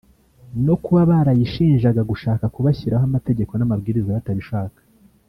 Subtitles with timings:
[0.65, 4.79] no kuba barayishinjaga gushaka kubashyiraho amategeko n’amabwiriza batabishaka